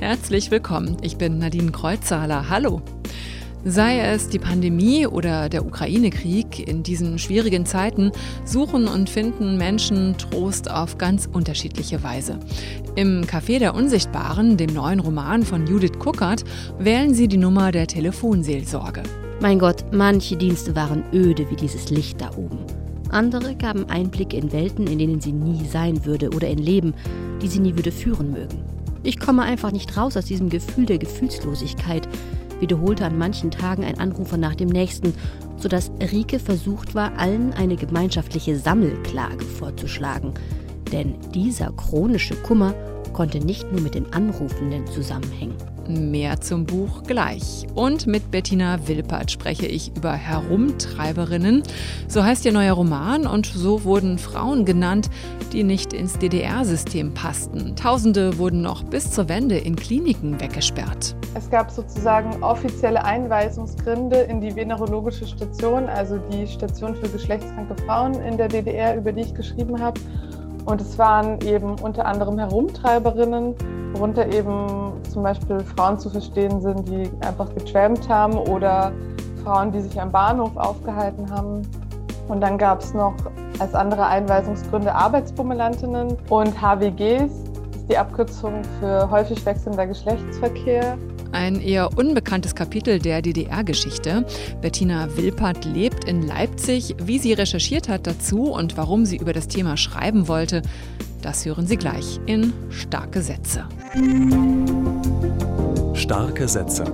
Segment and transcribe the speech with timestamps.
[0.00, 0.96] Herzlich willkommen.
[1.02, 2.48] Ich bin Nadine Kreuzzahler.
[2.48, 2.82] Hallo.
[3.64, 8.12] Sei es die Pandemie oder der Ukraine-Krieg, in diesen schwierigen Zeiten
[8.44, 12.38] suchen und finden Menschen Trost auf ganz unterschiedliche Weise.
[12.94, 16.44] Im Café der Unsichtbaren, dem neuen Roman von Judith Kuckert,
[16.78, 19.02] wählen sie die Nummer der Telefonseelsorge.
[19.40, 22.60] Mein Gott, manche Dienste waren öde wie dieses Licht da oben.
[23.10, 26.94] Andere gaben Einblick in Welten, in denen sie nie sein würde oder in Leben,
[27.40, 28.62] die sie nie würde führen mögen.
[29.02, 32.08] Ich komme einfach nicht raus aus diesem Gefühl der Gefühlslosigkeit,
[32.60, 35.14] wiederholte an manchen Tagen ein Anrufer nach dem nächsten,
[35.56, 40.34] sodass Rike versucht war, allen eine gemeinschaftliche Sammelklage vorzuschlagen.
[40.92, 42.74] Denn dieser chronische Kummer
[43.12, 45.56] konnte nicht nur mit den Anrufenden zusammenhängen.
[45.88, 47.66] Mehr zum Buch gleich.
[47.74, 51.62] Und mit Bettina Wilpert spreche ich über Herumtreiberinnen.
[52.08, 55.08] So heißt ihr neuer Roman und so wurden Frauen genannt,
[55.52, 57.74] die nicht ins DDR-System passten.
[57.74, 61.16] Tausende wurden noch bis zur Wende in Kliniken weggesperrt.
[61.34, 68.14] Es gab sozusagen offizielle Einweisungsgründe in die venerologische Station, also die Station für geschlechtskranke Frauen
[68.14, 69.98] in der DDR, über die ich geschrieben habe.
[70.68, 73.54] Und es waren eben unter anderem Herumtreiberinnen,
[73.94, 78.92] worunter eben zum Beispiel Frauen zu verstehen sind, die einfach getrampt haben oder
[79.42, 81.62] Frauen, die sich am Bahnhof aufgehalten haben.
[82.28, 83.14] Und dann gab es noch
[83.60, 87.32] als andere Einweisungsgründe Arbeitsbummelantinnen und HWGs,
[87.72, 90.98] das ist die Abkürzung für häufig wechselnder Geschlechtsverkehr.
[91.32, 94.24] Ein eher unbekanntes Kapitel der DDR-Geschichte.
[94.60, 96.94] Bettina Wilpert lebt in Leipzig.
[97.02, 100.62] Wie sie recherchiert hat dazu und warum sie über das Thema schreiben wollte,
[101.22, 103.66] das hören Sie gleich in Starke Sätze.
[105.94, 106.84] Starke Sätze.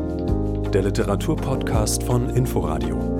[0.72, 3.13] Der Literaturpodcast von Inforadio.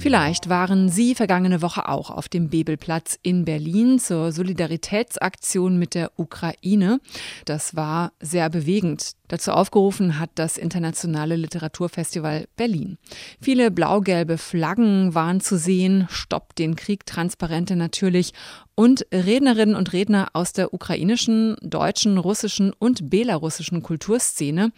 [0.00, 6.12] Vielleicht waren Sie vergangene Woche auch auf dem Bebelplatz in Berlin zur Solidaritätsaktion mit der
[6.16, 7.00] Ukraine.
[7.44, 9.12] Das war sehr bewegend.
[9.28, 12.96] Dazu aufgerufen hat das Internationale Literaturfestival Berlin.
[13.42, 18.32] Viele blau-gelbe Flaggen waren zu sehen, Stopp den Krieg Transparente natürlich
[18.74, 24.72] und Rednerinnen und Redner aus der ukrainischen, deutschen, russischen und belarussischen Kulturszene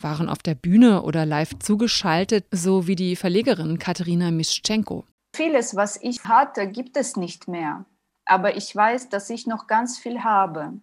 [0.00, 5.04] waren auf der Bühne oder live zugeschaltet, so wie die Verlegerin Katharina Mischenko.
[5.34, 7.84] Vieles, was ich hatte, gibt es nicht mehr.
[8.24, 10.80] Aber ich weiß, dass ich noch ganz viel habe.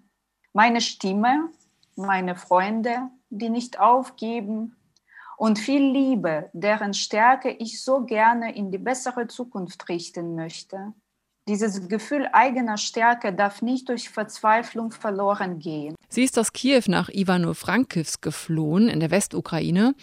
[0.54, 1.50] Meine Stimme,
[1.96, 4.76] meine Freunde, die nicht aufgeben
[5.38, 10.94] und viel Liebe, deren Stärke ich so gerne in die bessere Zukunft richten möchte.
[11.48, 15.96] Dieses Gefühl eigener Stärke darf nicht durch Verzweiflung verloren gehen.
[16.08, 19.94] Sie ist aus Kiew nach Ivano-Frankivsk geflohen in der Westukraine.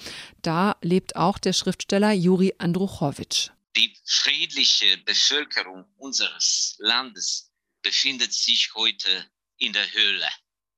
[0.42, 3.50] Da lebt auch der Schriftsteller Juri Andruchowitsch.
[3.74, 7.50] Die friedliche Bevölkerung unseres Landes
[7.80, 9.08] befindet sich heute
[9.56, 10.28] in der Höhle.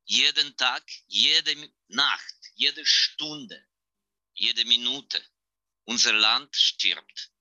[0.04, 1.56] Jeden Tag, jede
[1.88, 3.60] Nacht, jede Stunde,
[4.34, 5.20] jede Minute.
[5.84, 7.31] Unser Land stirbt.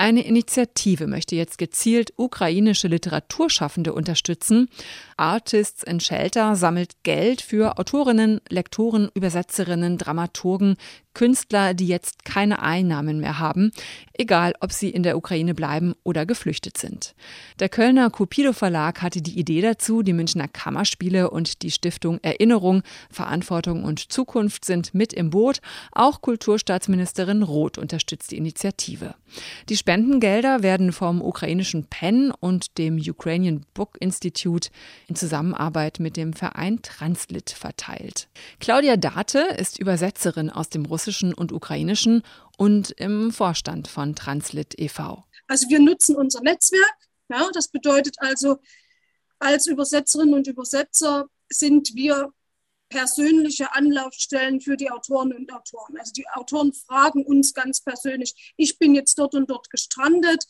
[0.00, 4.68] Eine Initiative möchte jetzt gezielt ukrainische Literaturschaffende unterstützen.
[5.18, 10.76] Artists in Shelter sammelt Geld für Autorinnen, Lektoren, Übersetzerinnen, Dramaturgen,
[11.18, 13.72] Künstler, die jetzt keine Einnahmen mehr haben,
[14.12, 17.16] egal ob sie in der Ukraine bleiben oder geflüchtet sind.
[17.58, 22.84] Der Kölner Cupido Verlag hatte die Idee dazu, die Münchner Kammerspiele und die Stiftung Erinnerung,
[23.10, 25.58] Verantwortung und Zukunft sind mit im Boot.
[25.90, 29.16] Auch Kulturstaatsministerin Roth unterstützt die Initiative.
[29.68, 34.70] Die Spendengelder werden vom ukrainischen PEN und dem Ukrainian Book Institute
[35.08, 38.28] in Zusammenarbeit mit dem Verein Translit verteilt.
[38.60, 42.22] Claudia Date ist Übersetzerin aus dem Russischen und ukrainischen
[42.56, 45.24] und im Vorstand von Translit e.V.
[45.46, 46.96] Also wir nutzen unser Netzwerk.
[47.30, 48.58] Ja, das bedeutet also,
[49.38, 52.32] als Übersetzerinnen und Übersetzer sind wir
[52.88, 55.98] persönliche Anlaufstellen für die Autorinnen und Autoren.
[55.98, 60.44] Also die Autoren fragen uns ganz persönlich, ich bin jetzt dort und dort gestrandet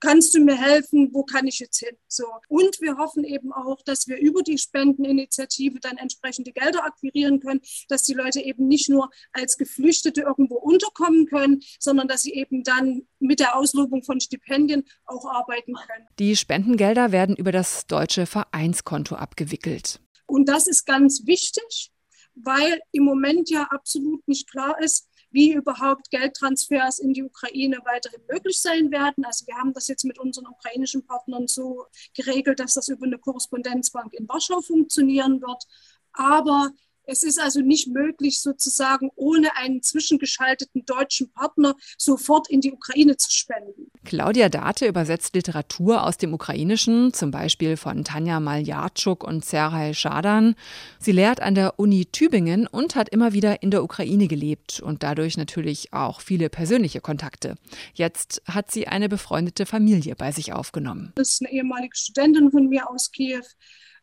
[0.00, 1.96] kannst du mir helfen, wo kann ich jetzt hin?
[2.06, 2.24] So.
[2.48, 7.60] Und wir hoffen eben auch, dass wir über die Spendeninitiative dann entsprechende Gelder akquirieren können,
[7.88, 12.62] dass die Leute eben nicht nur als Geflüchtete irgendwo unterkommen können, sondern dass sie eben
[12.62, 16.06] dann mit der Auslobung von Stipendien auch arbeiten können.
[16.18, 20.00] Die Spendengelder werden über das deutsche Vereinskonto abgewickelt.
[20.26, 21.90] Und das ist ganz wichtig,
[22.34, 28.22] weil im Moment ja absolut nicht klar ist, wie überhaupt Geldtransfers in die Ukraine weiterhin
[28.30, 29.24] möglich sein werden.
[29.24, 33.18] Also wir haben das jetzt mit unseren ukrainischen Partnern so geregelt, dass das über eine
[33.18, 35.64] Korrespondenzbank in Warschau funktionieren wird.
[36.12, 36.70] Aber
[37.10, 43.16] Es ist also nicht möglich, sozusagen ohne einen zwischengeschalteten deutschen Partner sofort in die Ukraine
[43.16, 43.87] zu spenden.
[44.08, 50.54] Claudia Date übersetzt Literatur aus dem Ukrainischen, zum Beispiel von Tanja Maljarczuk und Serhai Schadan.
[50.98, 55.02] Sie lehrt an der Uni Tübingen und hat immer wieder in der Ukraine gelebt und
[55.02, 57.56] dadurch natürlich auch viele persönliche Kontakte.
[57.92, 61.12] Jetzt hat sie eine befreundete Familie bei sich aufgenommen.
[61.16, 63.44] Das ist eine ehemalige Studentin von mir aus Kiew.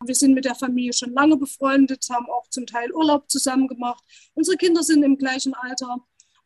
[0.04, 4.04] Wir sind mit der Familie schon lange befreundet, haben auch zum Teil Urlaub zusammen gemacht.
[4.34, 5.96] Unsere Kinder sind im gleichen Alter.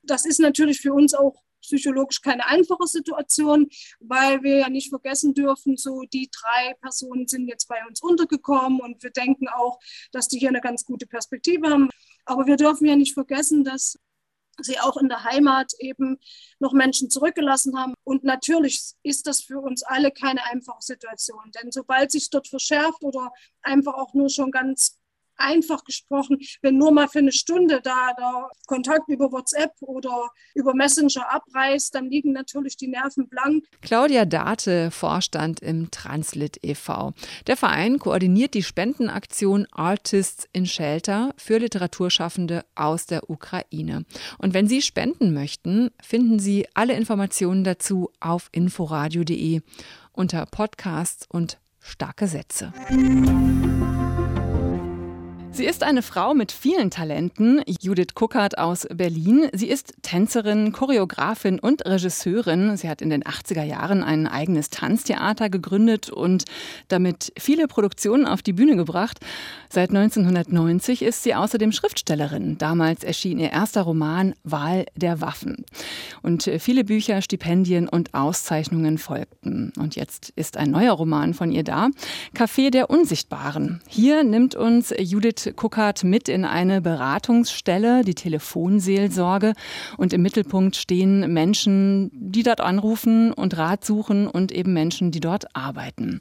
[0.03, 3.69] Das ist natürlich für uns auch psychologisch keine einfache Situation,
[4.01, 8.81] weil wir ja nicht vergessen dürfen, so die drei Personen sind jetzt bei uns untergekommen
[8.81, 9.79] und wir denken auch,
[10.13, 11.89] dass die hier eine ganz gute Perspektive haben.
[12.25, 13.99] Aber wir dürfen ja nicht vergessen, dass
[14.63, 16.19] sie auch in der Heimat eben
[16.59, 17.95] noch Menschen zurückgelassen haben.
[18.05, 23.03] Und natürlich ist das für uns alle keine einfache Situation, denn sobald sich dort verschärft
[23.03, 25.00] oder einfach auch nur schon ganz
[25.41, 30.75] einfach gesprochen, wenn nur mal für eine Stunde da der Kontakt über WhatsApp oder über
[30.75, 33.65] Messenger abreißt, dann liegen natürlich die Nerven blank.
[33.81, 37.13] Claudia Date, Vorstand im Translit e.V.
[37.47, 44.05] Der Verein koordiniert die Spendenaktion Artists in Shelter für Literaturschaffende aus der Ukraine.
[44.39, 49.61] Und wenn Sie spenden möchten, finden Sie alle Informationen dazu auf inforadio.de
[50.13, 52.73] unter Podcasts und starke Sätze.
[55.61, 59.51] Sie ist eine Frau mit vielen Talenten, Judith Kuckert aus Berlin.
[59.53, 62.79] Sie ist Tänzerin, Choreografin und Regisseurin.
[62.79, 66.47] Sie hat in den 80er Jahren ein eigenes Tanztheater gegründet und
[66.89, 69.19] damit viele Produktionen auf die Bühne gebracht.
[69.69, 72.57] Seit 1990 ist sie außerdem Schriftstellerin.
[72.57, 75.67] Damals erschien ihr erster Roman Wahl der Waffen.
[76.23, 79.75] Und viele Bücher, Stipendien und Auszeichnungen folgten.
[79.79, 81.91] Und jetzt ist ein neuer Roman von ihr da,
[82.35, 83.83] Café der Unsichtbaren.
[83.87, 89.55] Hier nimmt uns Judith Kuckert mit in eine Beratungsstelle, die Telefonseelsorge.
[89.97, 95.21] Und im Mittelpunkt stehen Menschen, die dort anrufen und Rat suchen und eben Menschen, die
[95.21, 96.21] dort arbeiten.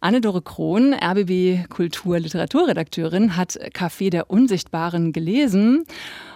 [0.00, 5.84] Anne-Dore Krohn, RBB Kultur-Literaturredakteurin, hat Café der Unsichtbaren gelesen.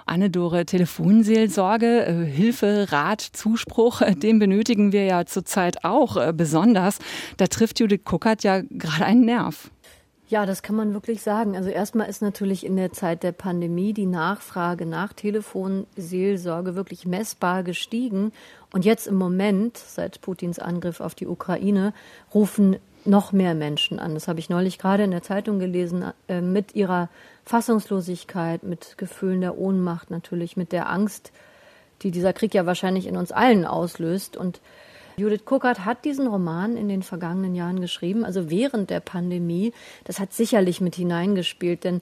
[0.05, 6.99] Anne-Dore, Telefonseelsorge, äh, Hilfe, Rat, Zuspruch, äh, den benötigen wir ja zurzeit auch äh, besonders.
[7.37, 9.71] Da trifft Judith Kuckert ja gerade einen Nerv.
[10.33, 11.59] Ja, das kann man wirklich sagen.
[11.59, 17.63] Also erstmal ist natürlich in der Zeit der Pandemie die Nachfrage nach Telefonseelsorge wirklich messbar
[17.63, 18.33] gestiegen.
[18.73, 21.93] Und jetzt im Moment, seit Putins Angriff auf die Ukraine,
[22.33, 24.15] rufen noch mehr Menschen an.
[24.15, 27.11] Das habe ich neulich gerade in der Zeitung gelesen, äh, mit ihrer
[27.45, 31.31] Fassungslosigkeit, mit Gefühlen der Ohnmacht natürlich, mit der Angst,
[32.01, 34.39] die dieser Krieg ja wahrscheinlich in uns allen auslöst.
[34.39, 34.63] Und
[35.17, 39.73] Judith Kuckert hat diesen Roman in den vergangenen Jahren geschrieben, also während der Pandemie.
[40.05, 42.01] Das hat sicherlich mit hineingespielt, denn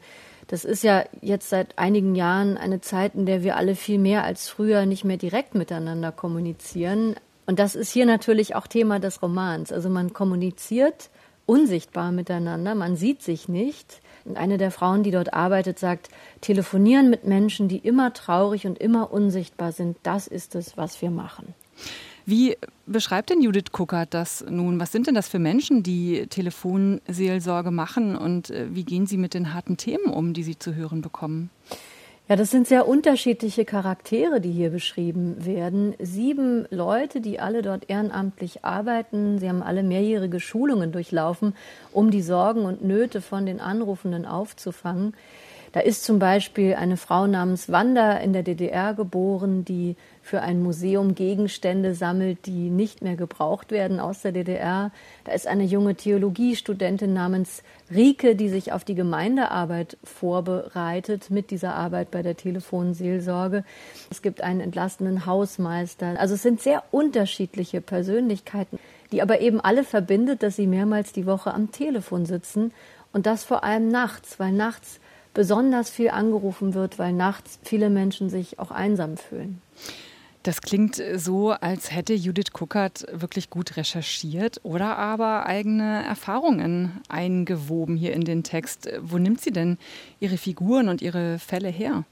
[0.49, 4.25] das ist ja jetzt seit einigen Jahren eine Zeit, in der wir alle viel mehr
[4.25, 7.15] als früher nicht mehr direkt miteinander kommunizieren.
[7.47, 9.73] Und das ist hier natürlich auch Thema des Romans.
[9.73, 11.11] Also man kommuniziert
[11.47, 14.01] unsichtbar miteinander, man sieht sich nicht.
[14.25, 16.09] Und eine der Frauen, die dort arbeitet, sagt,
[16.41, 21.11] telefonieren mit Menschen, die immer traurig und immer unsichtbar sind, das ist es, was wir
[21.11, 21.55] machen.
[22.31, 22.57] Wie
[22.87, 24.79] beschreibt denn Judith Kuckert das nun?
[24.79, 29.35] Was sind denn das für Menschen, die Telefonseelsorge machen und äh, wie gehen sie mit
[29.35, 31.51] den harten Themen um, die sie zu hören bekommen?
[32.29, 35.97] Ja, das sind sehr unterschiedliche Charaktere, die hier beschrieben werden.
[35.99, 39.41] Sieben Leute, die alle dort ehrenamtlich arbeiten.
[39.41, 41.57] Sie haben alle mehrjährige Schulungen durchlaufen,
[41.91, 45.15] um die Sorgen und Nöte von den Anrufenden aufzufangen.
[45.73, 49.97] Da ist zum Beispiel eine Frau namens Wanda in der DDR geboren, die
[50.31, 54.93] für ein Museum Gegenstände sammelt, die nicht mehr gebraucht werden aus der DDR.
[55.25, 61.75] Da ist eine junge Theologiestudentin namens Rike, die sich auf die Gemeindearbeit vorbereitet mit dieser
[61.75, 63.65] Arbeit bei der Telefonseelsorge.
[64.09, 66.15] Es gibt einen entlastenden Hausmeister.
[66.21, 68.79] Also es sind sehr unterschiedliche Persönlichkeiten,
[69.11, 72.71] die aber eben alle verbindet, dass sie mehrmals die Woche am Telefon sitzen
[73.13, 75.01] und das vor allem nachts, weil nachts
[75.35, 79.61] besonders viel angerufen wird, weil nachts viele Menschen sich auch einsam fühlen.
[80.43, 87.95] Das klingt so, als hätte Judith Kuckert wirklich gut recherchiert oder aber eigene Erfahrungen eingewoben
[87.95, 88.89] hier in den Text.
[89.03, 89.77] Wo nimmt sie denn
[90.19, 92.05] ihre Figuren und ihre Fälle her?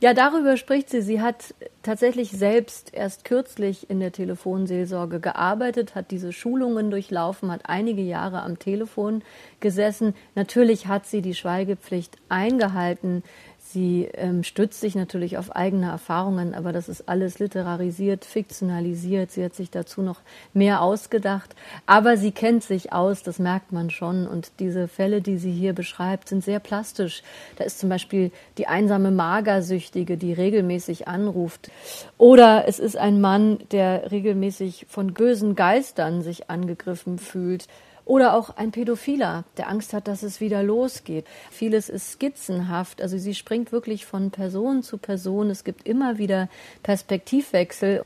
[0.00, 1.02] Ja, darüber spricht sie.
[1.02, 7.62] Sie hat tatsächlich selbst erst kürzlich in der Telefonseelsorge gearbeitet, hat diese Schulungen durchlaufen, hat
[7.64, 9.22] einige Jahre am Telefon
[9.58, 10.14] gesessen.
[10.36, 13.24] Natürlich hat sie die Schweigepflicht eingehalten.
[13.72, 19.30] Sie ähm, stützt sich natürlich auf eigene Erfahrungen, aber das ist alles literarisiert, fiktionalisiert.
[19.30, 20.20] Sie hat sich dazu noch
[20.52, 21.56] mehr ausgedacht.
[21.86, 24.26] Aber sie kennt sich aus, das merkt man schon.
[24.26, 27.22] Und diese Fälle, die sie hier beschreibt, sind sehr plastisch.
[27.56, 31.70] Da ist zum Beispiel die einsame Magersüchtige, die regelmäßig anruft.
[32.18, 37.68] Oder es ist ein Mann, der regelmäßig von bösen Geistern sich angegriffen fühlt.
[38.04, 41.24] Oder auch ein Pädophiler, der Angst hat, dass es wieder losgeht.
[41.50, 43.00] Vieles ist skizzenhaft.
[43.00, 45.50] Also sie springt wirklich von Person zu Person.
[45.50, 46.48] Es gibt immer wieder
[46.82, 48.04] Perspektivwechsel.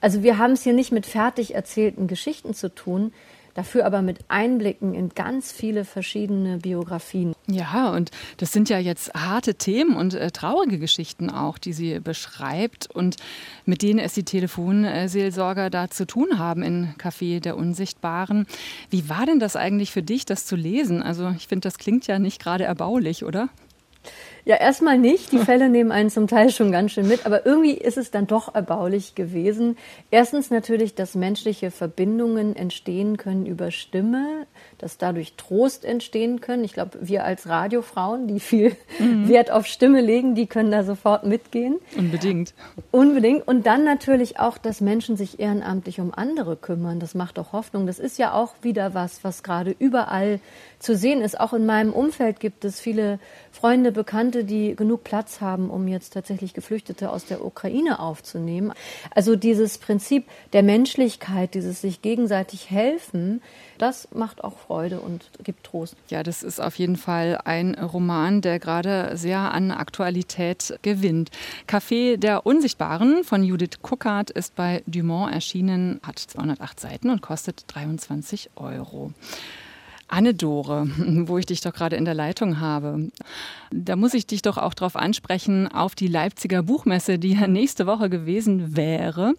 [0.00, 3.12] Also wir haben es hier nicht mit fertig erzählten Geschichten zu tun,
[3.54, 7.34] dafür aber mit Einblicken in ganz viele verschiedene Biografien.
[7.52, 12.00] Ja, und das sind ja jetzt harte Themen und äh, traurige Geschichten auch, die sie
[12.00, 13.16] beschreibt und
[13.66, 18.46] mit denen es die Telefonseelsorger da zu tun haben in Café der Unsichtbaren.
[18.90, 21.02] Wie war denn das eigentlich für dich, das zu lesen?
[21.02, 23.48] Also ich finde, das klingt ja nicht gerade erbaulich, oder?
[24.44, 25.30] Ja, erstmal nicht.
[25.30, 28.26] Die Fälle nehmen einen zum Teil schon ganz schön mit, aber irgendwie ist es dann
[28.26, 29.76] doch erbaulich gewesen.
[30.10, 34.46] Erstens natürlich, dass menschliche Verbindungen entstehen können über Stimme,
[34.78, 36.64] dass dadurch Trost entstehen können.
[36.64, 39.28] Ich glaube, wir als Radiofrauen, die viel mhm.
[39.28, 41.76] Wert auf Stimme legen, die können da sofort mitgehen.
[41.96, 42.54] Unbedingt.
[42.90, 43.46] Unbedingt.
[43.46, 46.98] Und dann natürlich auch, dass Menschen sich ehrenamtlich um andere kümmern.
[46.98, 47.86] Das macht doch Hoffnung.
[47.86, 50.40] Das ist ja auch wieder was, was gerade überall
[50.80, 51.38] zu sehen ist.
[51.38, 53.20] Auch in meinem Umfeld gibt es viele
[53.52, 58.72] Freunde, Bekannte, die genug Platz haben, um jetzt tatsächlich Geflüchtete aus der Ukraine aufzunehmen.
[59.14, 63.42] Also dieses Prinzip der Menschlichkeit, dieses sich gegenseitig helfen,
[63.78, 65.96] das macht auch Freude und gibt Trost.
[66.08, 71.30] Ja, das ist auf jeden Fall ein Roman, der gerade sehr an Aktualität gewinnt.
[71.68, 77.64] Café der Unsichtbaren von Judith Kuckert ist bei Dumont erschienen, hat 208 Seiten und kostet
[77.68, 79.12] 23 Euro.
[80.12, 80.88] Anne-Dore,
[81.26, 83.10] wo ich dich doch gerade in der Leitung habe.
[83.70, 87.86] Da muss ich dich doch auch darauf ansprechen, auf die Leipziger Buchmesse, die ja nächste
[87.86, 89.32] Woche gewesen wäre,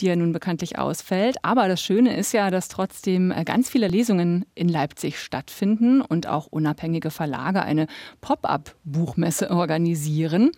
[0.00, 1.36] die ja nun bekanntlich ausfällt.
[1.42, 6.26] Aber das Schöne ist ja, dass trotzdem äh, ganz viele Lesungen in Leipzig stattfinden und
[6.26, 7.86] auch unabhängige Verlage eine
[8.22, 10.52] Pop-up-Buchmesse organisieren.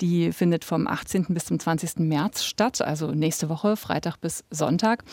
[0.00, 1.26] Die findet vom 18.
[1.28, 1.98] bis zum 20.
[1.98, 5.04] März statt, also nächste Woche, Freitag bis Sonntag.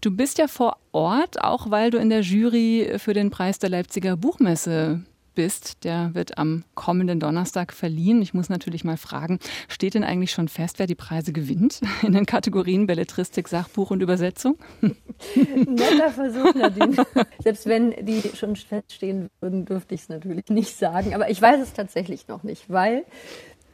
[0.00, 3.70] Du bist ja vor Ort, auch weil du in der Jury für den Preis der
[3.70, 5.04] Leipziger Buchmesse
[5.36, 5.84] bist.
[5.84, 8.20] Der wird am kommenden Donnerstag verliehen.
[8.20, 9.38] Ich muss natürlich mal fragen,
[9.68, 14.02] steht denn eigentlich schon fest, wer die Preise gewinnt in den Kategorien Belletristik, Sachbuch und
[14.02, 14.58] Übersetzung?
[15.36, 16.96] Netter Versuch, Nadine.
[17.44, 21.14] Selbst wenn die schon feststehen würden, dürfte ich es natürlich nicht sagen.
[21.14, 23.04] Aber ich weiß es tatsächlich noch nicht, weil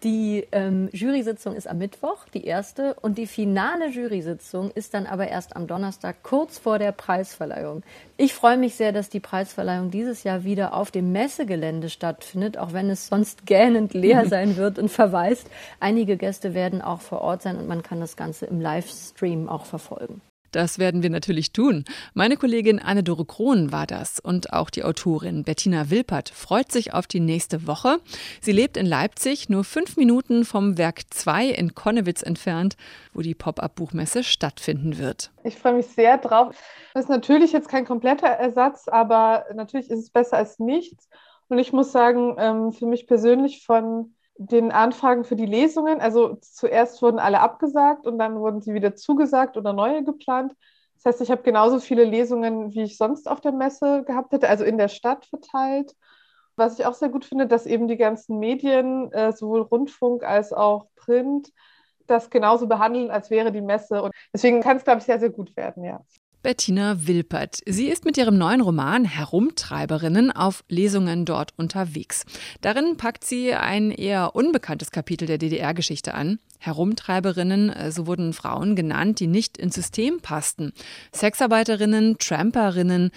[0.05, 5.29] die ähm, Jury-Sitzung ist am Mittwoch, die erste, und die finale Jury-Sitzung ist dann aber
[5.29, 7.83] erst am Donnerstag, kurz vor der Preisverleihung.
[8.17, 12.73] Ich freue mich sehr, dass die Preisverleihung dieses Jahr wieder auf dem Messegelände stattfindet, auch
[12.75, 15.49] wenn es sonst gähnend leer sein wird und verweist.
[15.81, 19.65] Einige Gäste werden auch vor Ort sein und man kann das Ganze im Livestream auch
[19.65, 20.21] verfolgen.
[20.55, 21.85] Das werden wir natürlich tun.
[22.15, 27.09] Meine Kollegin Anne-Dore Krohn war das und auch die Autorin Bettina Wilpert freut sich auf
[27.09, 27.99] die nächste Woche.
[28.41, 32.77] Sie lebt in Leipzig, nur fünf Minuten vom Werk 2 in Konnewitz entfernt,
[33.13, 35.33] wo die Pop-up-Buchmesse stattfinden wird.
[35.43, 36.55] Ich freue mich sehr drauf.
[36.95, 41.09] Das ist natürlich jetzt kein kompletter Ersatz, aber natürlich ist es besser als nichts.
[41.49, 46.01] Und ich muss sagen, ähm, für mich persönlich von den Anfragen für die Lesungen.
[46.01, 50.53] Also zuerst wurden alle abgesagt und dann wurden sie wieder zugesagt oder neue geplant.
[50.97, 54.49] Das heißt, ich habe genauso viele Lesungen, wie ich sonst auf der Messe gehabt hätte,
[54.49, 55.95] also in der Stadt verteilt.
[56.57, 60.53] Was ich auch sehr gut finde, dass eben die ganzen Medien, äh, sowohl Rundfunk als
[60.53, 61.53] auch Print,
[62.07, 64.03] das genauso behandeln, als wäre die Messe.
[64.03, 66.01] Und deswegen kann es, glaube ich, sehr, sehr gut werden, ja.
[66.45, 67.61] Bettina Wilpert.
[67.65, 72.27] Sie ist mit ihrem neuen Roman Herumtreiberinnen auf Lesungen dort unterwegs.
[72.61, 76.39] Darin packt sie ein eher unbekanntes Kapitel der DDR-Geschichte an.
[76.59, 80.75] Herumtreiberinnen, äh, so wurden Frauen genannt, die nicht ins System passten.
[81.13, 83.11] Sexarbeiterinnen, Tramperinnen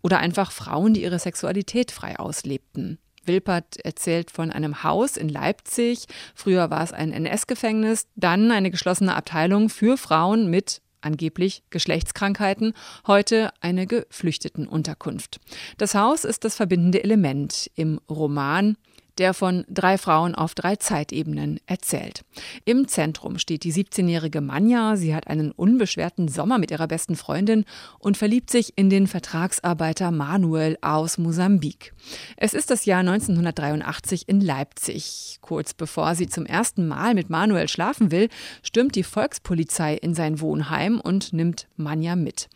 [0.00, 2.98] oder einfach Frauen, die ihre Sexualität frei auslebten.
[3.24, 6.04] Wilpert erzählt von einem Haus in Leipzig.
[6.32, 12.74] Früher war es ein NS-Gefängnis, dann eine geschlossene Abteilung für Frauen mit angeblich Geschlechtskrankheiten,
[13.06, 15.40] heute eine Geflüchtetenunterkunft.
[15.76, 18.76] Das Haus ist das verbindende Element im Roman
[19.18, 22.24] der von drei Frauen auf drei Zeitebenen erzählt.
[22.64, 24.96] Im Zentrum steht die 17-jährige Manja.
[24.96, 27.64] Sie hat einen unbeschwerten Sommer mit ihrer besten Freundin
[27.98, 31.94] und verliebt sich in den Vertragsarbeiter Manuel aus Mosambik.
[32.36, 35.38] Es ist das Jahr 1983 in Leipzig.
[35.40, 38.28] Kurz bevor sie zum ersten Mal mit Manuel schlafen will,
[38.62, 42.48] stürmt die Volkspolizei in sein Wohnheim und nimmt Manja mit.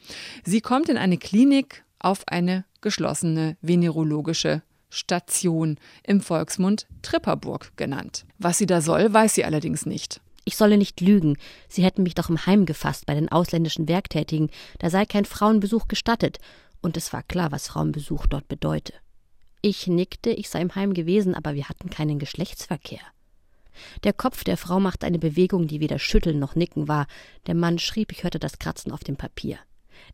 [0.45, 4.63] Sie kommt in eine Klinik auf eine geschlossene venerologische
[4.93, 8.27] Station, im Volksmund Tripperburg genannt.
[8.39, 10.21] Was sie da soll, weiß sie allerdings nicht.
[10.45, 11.39] Ich solle nicht lügen.
[11.69, 14.51] Sie hätten mich doch im Heim gefasst bei den ausländischen Werktätigen.
[14.81, 16.39] Da sei kein Frauenbesuch gestattet.
[16.83, 18.93] Und es war klar, was Frauenbesuch dort bedeute.
[19.63, 23.01] Ich nickte, ich sei im Heim gewesen, aber wir hatten keinen Geschlechtsverkehr.
[24.05, 27.07] Der Kopf der Frau machte eine Bewegung, die weder Schütteln noch Nicken war.
[27.47, 29.59] Der Mann schrieb, ich hörte das Kratzen auf dem Papier.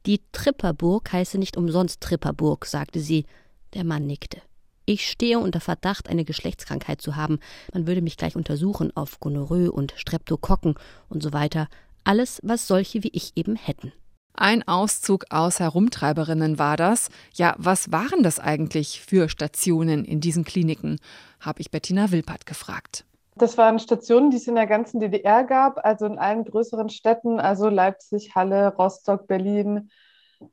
[0.06, 3.26] Die Tripperburg heiße nicht umsonst Tripperburg, sagte sie.
[3.74, 4.40] Der Mann nickte.
[4.88, 7.40] Ich stehe unter Verdacht, eine Geschlechtskrankheit zu haben.
[7.74, 10.76] Man würde mich gleich untersuchen auf Gonorrhoe und Streptokokken
[11.10, 11.68] und so weiter.
[12.04, 13.92] Alles, was solche wie ich eben hätten.
[14.32, 17.10] Ein Auszug aus Herumtreiberinnen war das.
[17.34, 20.96] Ja, was waren das eigentlich für Stationen in diesen Kliniken?
[21.38, 23.04] habe ich Bettina Wilpert gefragt.
[23.36, 27.40] Das waren Stationen, die es in der ganzen DDR gab, also in allen größeren Städten,
[27.40, 29.90] also Leipzig, Halle, Rostock, Berlin,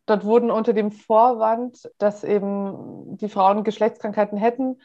[0.06, 4.82] Dort wurden unter dem Vorwand, dass eben die Frauen Geschlechtskrankheiten hätten,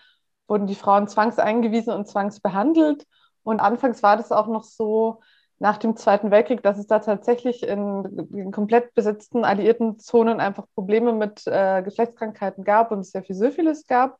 [0.47, 3.07] wurden die Frauen zwangseingewiesen und zwangsbehandelt.
[3.43, 5.21] Und anfangs war das auch noch so
[5.59, 10.65] nach dem Zweiten Weltkrieg, dass es da tatsächlich in, in komplett besetzten alliierten Zonen einfach
[10.75, 14.19] Probleme mit äh, Geschlechtskrankheiten gab und es sehr viel Syphilis gab.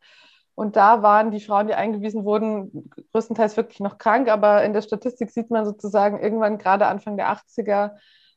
[0.55, 4.29] Und da waren die Frauen, die eingewiesen wurden, größtenteils wirklich noch krank.
[4.29, 7.93] Aber in der Statistik sieht man sozusagen irgendwann gerade Anfang der 80er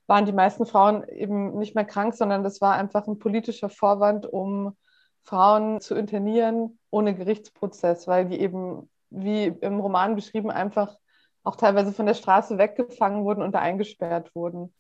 [0.08, 4.26] waren die meisten Frauen eben nicht mehr krank, sondern das war einfach ein politischer Vorwand,
[4.26, 4.76] um
[5.24, 10.98] Frauen zu internieren ohne Gerichtsprozess, weil die eben, wie im Roman beschrieben, einfach
[11.44, 14.74] auch teilweise von der Straße weggefangen wurden und da eingesperrt wurden.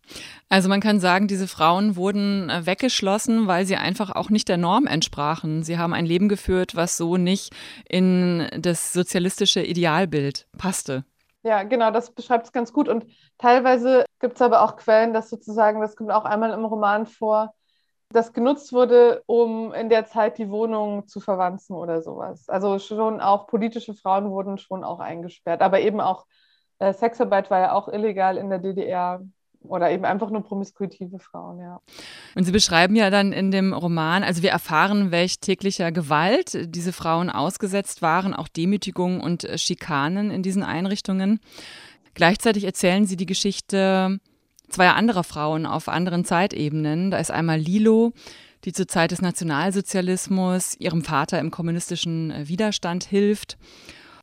[0.48, 4.58] Also man kann sagen, diese Frauen wurden äh, weggeschlossen, weil sie einfach auch nicht der
[4.58, 5.64] Norm entsprachen.
[5.64, 7.54] Sie haben ein Leben geführt, was so nicht
[7.90, 11.04] in das sozialistische Idealbild passte.
[11.44, 12.88] Ja, genau, das beschreibt es ganz gut.
[12.88, 13.06] Und
[13.38, 17.54] teilweise gibt es aber auch Quellen, dass sozusagen, das kommt auch einmal im Roman vor,
[18.10, 22.48] das genutzt wurde, um in der Zeit die Wohnung zu verwanzen oder sowas.
[22.50, 26.26] Also schon auch politische Frauen wurden schon auch eingesperrt, aber eben auch
[26.80, 29.22] äh, Sexarbeit war ja auch illegal in der DDR.
[29.64, 31.80] Oder eben einfach nur promiskuitive Frauen, ja.
[32.36, 36.94] Und Sie beschreiben ja dann in dem Roman, also wir erfahren, welch täglicher Gewalt diese
[36.94, 41.40] Frauen ausgesetzt waren, auch Demütigungen und äh, Schikanen in diesen Einrichtungen.
[42.14, 44.20] Gleichzeitig erzählen Sie die Geschichte
[44.70, 47.12] zweier anderer Frauen auf anderen Zeitebenen.
[47.12, 48.14] Da ist einmal Lilo,
[48.66, 53.58] die zur Zeit des Nationalsozialismus ihrem Vater im kommunistischen äh, Widerstand hilft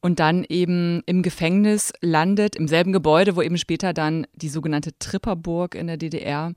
[0.00, 4.98] und dann eben im Gefängnis landet, im selben Gebäude, wo eben später dann die sogenannte
[4.98, 6.52] Tripperburg in der DDR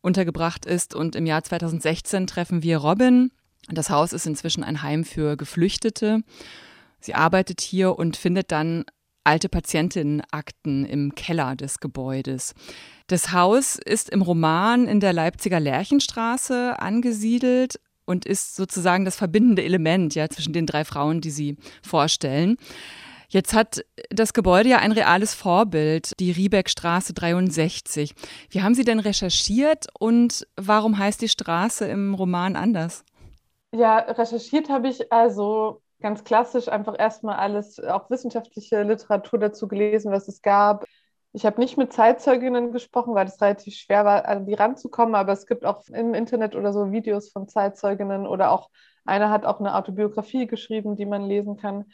[0.00, 0.94] untergebracht ist.
[0.94, 3.30] Und im Jahr 2016 treffen wir Robin.
[3.68, 6.22] Das Haus ist inzwischen ein Heim für Geflüchtete.
[7.00, 8.84] Sie arbeitet hier und findet dann
[9.24, 12.54] alte Patientinnenakten im Keller des Gebäudes.
[13.06, 19.62] Das Haus ist im Roman in der Leipziger Lerchenstraße angesiedelt, und ist sozusagen das verbindende
[19.62, 22.56] Element ja zwischen den drei Frauen, die sie vorstellen.
[23.28, 28.12] Jetzt hat das Gebäude ja ein reales Vorbild, die Riebeckstraße 63.
[28.50, 33.04] Wie haben Sie denn recherchiert und warum heißt die Straße im Roman anders?
[33.72, 40.10] Ja, recherchiert habe ich also ganz klassisch einfach erstmal alles, auch wissenschaftliche Literatur dazu gelesen,
[40.10, 40.84] was es gab.
[41.32, 45.32] Ich habe nicht mit Zeitzeuginnen gesprochen, weil es relativ schwer war, an die ranzukommen, aber
[45.32, 48.70] es gibt auch im Internet oder so Videos von Zeitzeuginnen oder auch
[49.04, 51.86] einer hat auch eine Autobiografie geschrieben, die man lesen kann,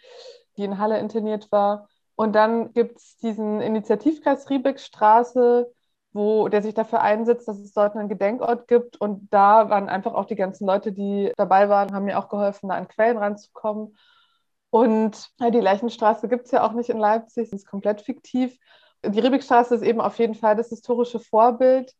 [0.57, 1.89] die in Halle interniert war.
[2.15, 5.71] Und dann gibt es diesen Initiativkreis Riebeckstraße,
[6.13, 8.99] wo der sich dafür einsetzt, dass es dort einen Gedenkort gibt.
[8.99, 12.71] Und da waren einfach auch die ganzen Leute, die dabei waren, haben mir auch geholfen,
[12.71, 13.97] da an Quellen ranzukommen.
[14.71, 18.59] Und die Leichenstraße gibt es ja auch nicht in Leipzig, sie ist komplett fiktiv
[19.05, 21.93] die Riebeckstraße ist eben auf jeden Fall das historische Vorbild.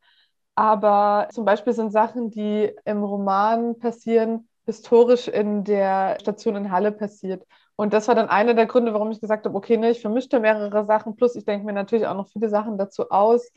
[0.55, 6.93] Aber zum Beispiel sind Sachen, die im Roman passieren, historisch in der Station in Halle
[6.93, 7.47] passiert.
[7.77, 10.41] Und das war dann einer der Gründe, warum ich gesagt habe, okay, ne, ich vermischte
[10.41, 13.53] mehrere Sachen, plus ich denke mir natürlich auch noch viele Sachen dazu aus.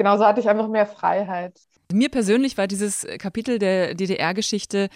[0.00, 1.60] Genauso hatte ich einfach mehr Freiheit.
[1.92, 4.88] Mir persönlich war dieses Kapitel der DDR-Geschichte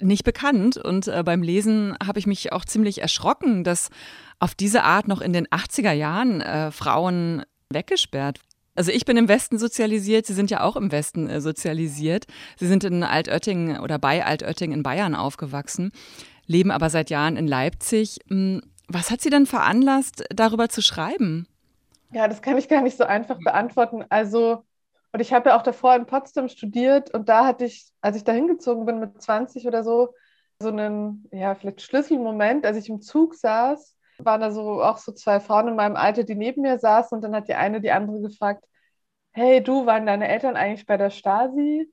[0.00, 3.90] nicht bekannt und äh, beim Lesen habe ich mich auch ziemlich erschrocken, dass
[4.38, 8.40] auf diese Art noch in den 80er Jahren äh, Frauen weggesperrt.
[8.74, 12.24] Also ich bin im Westen sozialisiert, Sie sind ja auch im Westen äh, sozialisiert.
[12.56, 15.92] Sie sind in Altötting oder bei Altötting in Bayern aufgewachsen,
[16.46, 18.20] leben aber seit Jahren in Leipzig.
[18.28, 21.46] Hm, was hat Sie denn veranlasst, darüber zu schreiben?
[22.10, 24.04] Ja, das kann ich gar nicht so einfach beantworten.
[24.08, 24.64] Also,
[25.12, 28.24] und ich habe ja auch davor in Potsdam studiert und da hatte ich, als ich
[28.24, 30.14] da hingezogen bin mit 20 oder so,
[30.60, 35.12] so einen, ja, vielleicht Schlüsselmoment, als ich im Zug saß waren da so auch so
[35.12, 37.92] zwei Frauen in meinem Alter, die neben mir saßen und dann hat die eine die
[37.92, 38.64] andere gefragt,
[39.32, 41.92] hey du, waren deine Eltern eigentlich bei der Stasi?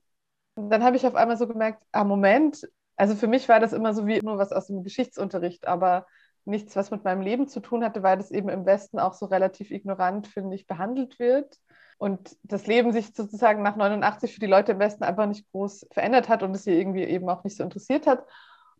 [0.56, 2.62] Und dann habe ich auf einmal so gemerkt, ah Moment,
[2.96, 6.06] Also für mich war das immer so wie nur was aus dem Geschichtsunterricht, aber
[6.46, 9.26] nichts, was mit meinem Leben zu tun hatte, weil das eben im Westen auch so
[9.26, 11.58] relativ ignorant, finde ich, behandelt wird.
[11.98, 15.86] Und das Leben sich sozusagen nach 89 für die Leute im Westen einfach nicht groß
[15.92, 18.24] verändert hat und es sie irgendwie eben auch nicht so interessiert hat.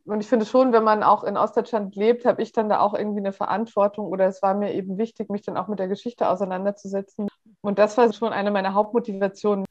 [0.04, 2.94] Und ich finde schon, wenn man auch in Ostdeutschland lebt, habe ich dann da auch
[2.94, 6.28] irgendwie eine Verantwortung oder es war mir eben wichtig, mich dann auch mit der Geschichte
[6.28, 7.26] auseinanderzusetzen.
[7.66, 9.64] Und das war schon eine meiner Hauptmotivationen.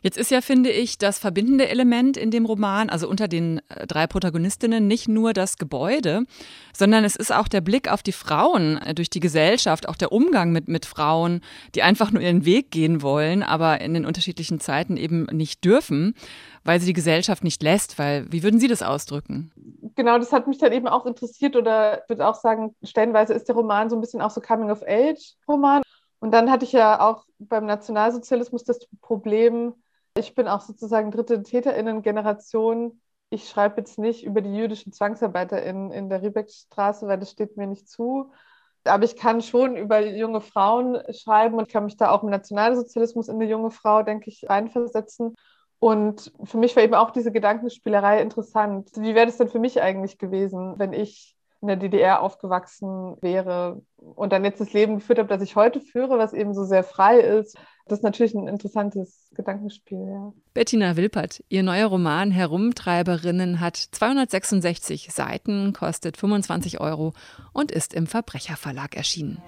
[0.00, 3.86] Jetzt ist ja, finde ich, das verbindende Element in dem Roman, also unter den äh,
[3.86, 6.24] drei Protagonistinnen, nicht nur das Gebäude,
[6.72, 10.12] sondern es ist auch der Blick auf die Frauen äh, durch die Gesellschaft, auch der
[10.12, 11.40] Umgang mit, mit Frauen,
[11.74, 16.14] die einfach nur ihren Weg gehen wollen, aber in den unterschiedlichen Zeiten eben nicht dürfen
[16.64, 17.98] weil sie die Gesellschaft nicht lässt?
[17.98, 19.50] Weil, wie würden Sie das ausdrücken?
[19.94, 23.56] Genau, das hat mich dann eben auch interessiert oder würde auch sagen, stellenweise ist der
[23.56, 25.82] Roman so ein bisschen auch so Coming-of-Age-Roman.
[26.22, 29.74] Und dann hatte ich ja auch beim Nationalsozialismus das Problem,
[30.16, 33.00] ich bin auch sozusagen dritte TäterInnen-Generation.
[33.30, 37.56] Ich schreibe jetzt nicht über die jüdischen Zwangsarbeiter in, in der Riebeckstraße, weil das steht
[37.56, 38.30] mir nicht zu.
[38.84, 43.26] Aber ich kann schon über junge Frauen schreiben und kann mich da auch im Nationalsozialismus
[43.26, 45.34] in eine junge Frau, denke ich, reinversetzen.
[45.80, 48.90] Und für mich war eben auch diese Gedankenspielerei interessant.
[48.94, 53.80] Wie wäre das denn für mich eigentlich gewesen, wenn ich in der DDR aufgewachsen wäre
[53.96, 56.82] und dann jetzt das Leben geführt habe, das ich heute führe, was eben so sehr
[56.82, 57.56] frei ist.
[57.86, 60.32] Das ist natürlich ein interessantes Gedankenspiel, ja.
[60.54, 67.12] Bettina Wilpert, ihr neuer Roman Herumtreiberinnen hat 266 Seiten, kostet 25 Euro
[67.52, 69.40] und ist im Verbrecherverlag erschienen.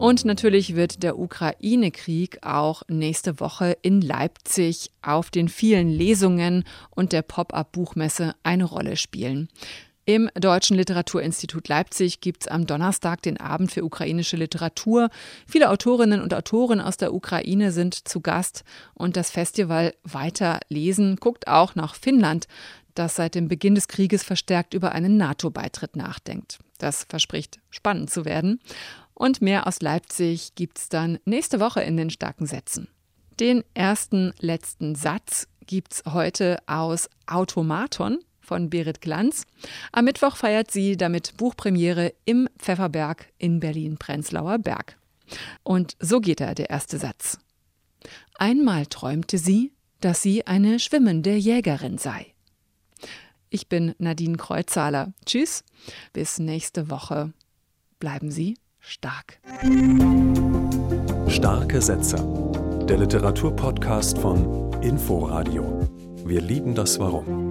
[0.00, 7.12] Und natürlich wird der Ukraine-Krieg auch nächste Woche in Leipzig auf den vielen Lesungen und
[7.12, 9.50] der Pop-up-Buchmesse eine Rolle spielen.
[10.10, 15.08] Im Deutschen Literaturinstitut Leipzig gibt es am Donnerstag den Abend für ukrainische Literatur.
[15.46, 21.14] Viele Autorinnen und Autoren aus der Ukraine sind zu Gast und das Festival Weiter lesen
[21.14, 22.48] guckt auch nach Finnland,
[22.96, 26.58] das seit dem Beginn des Krieges verstärkt über einen NATO-Beitritt nachdenkt.
[26.78, 28.58] Das verspricht spannend zu werden.
[29.14, 32.88] Und mehr aus Leipzig gibt's dann nächste Woche in den starken Sätzen.
[33.38, 38.18] Den ersten letzten Satz gibt's heute aus Automaton
[38.50, 39.44] von Berit Glanz.
[39.92, 44.96] Am Mittwoch feiert sie damit Buchpremiere im Pfefferberg in Berlin-Prenzlauer Berg.
[45.62, 47.38] Und so geht er, der erste Satz.
[48.38, 52.34] Einmal träumte sie, dass sie eine schwimmende Jägerin sei.
[53.50, 55.12] Ich bin Nadine Kreuzhaler.
[55.24, 55.62] Tschüss,
[56.12, 57.32] bis nächste Woche.
[58.00, 59.38] Bleiben Sie stark.
[61.28, 62.16] Starke Sätze.
[62.88, 65.88] Der Literaturpodcast von Inforadio.
[66.24, 67.49] Wir lieben das Warum.